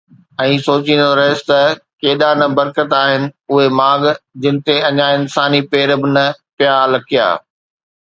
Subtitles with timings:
[0.43, 1.59] ۽ سوچيندو رهيس ته
[2.05, 4.03] ڪيڏا نه برڪت آهن اهي ماڳ،
[4.47, 6.25] جن تي اڃا انساني پير به نه
[6.57, 7.27] پيا لڪيا